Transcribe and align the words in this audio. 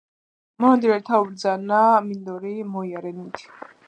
მონადირეთა 0.63 1.19
უბრძანა: 1.25 1.81
"მინდორნი 2.07 2.55
მოიარენით, 2.77 3.45